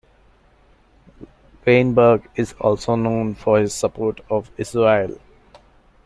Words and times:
Weinberg 1.63 2.27
is 2.35 2.53
also 2.59 2.95
known 2.95 3.35
for 3.35 3.59
his 3.59 3.71
support 3.75 4.21
of 4.31 4.49
Israel. 4.57 5.19